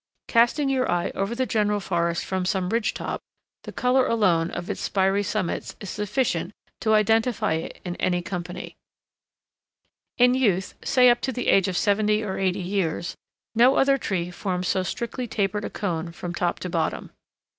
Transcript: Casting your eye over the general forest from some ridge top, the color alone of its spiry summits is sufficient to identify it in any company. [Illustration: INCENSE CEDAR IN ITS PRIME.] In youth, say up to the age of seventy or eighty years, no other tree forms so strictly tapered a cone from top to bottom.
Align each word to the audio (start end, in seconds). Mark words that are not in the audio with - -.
Casting 0.27 0.67
your 0.67 0.89
eye 0.89 1.11
over 1.13 1.35
the 1.35 1.45
general 1.45 1.79
forest 1.79 2.25
from 2.25 2.43
some 2.43 2.69
ridge 2.69 2.95
top, 2.95 3.21
the 3.65 3.71
color 3.71 4.07
alone 4.07 4.49
of 4.49 4.67
its 4.67 4.81
spiry 4.81 5.21
summits 5.21 5.75
is 5.79 5.91
sufficient 5.91 6.53
to 6.79 6.95
identify 6.95 7.53
it 7.53 7.79
in 7.85 7.95
any 7.97 8.19
company. 8.23 8.75
[Illustration: 10.17 10.33
INCENSE 10.33 10.39
CEDAR 10.39 10.49
IN 10.49 10.55
ITS 10.57 10.67
PRIME.] 10.67 10.79
In 10.81 10.83
youth, 10.87 10.89
say 10.89 11.09
up 11.11 11.21
to 11.21 11.31
the 11.31 11.47
age 11.49 11.67
of 11.67 11.77
seventy 11.77 12.23
or 12.23 12.39
eighty 12.39 12.59
years, 12.61 13.15
no 13.53 13.75
other 13.75 13.97
tree 13.99 14.31
forms 14.31 14.67
so 14.67 14.81
strictly 14.81 15.27
tapered 15.27 15.65
a 15.65 15.69
cone 15.69 16.11
from 16.11 16.33
top 16.33 16.57
to 16.61 16.69
bottom. 16.71 17.11